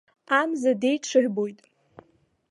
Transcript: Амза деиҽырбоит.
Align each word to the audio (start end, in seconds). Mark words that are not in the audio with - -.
Амза 0.39 0.73
деиҽырбоит. 0.81 1.59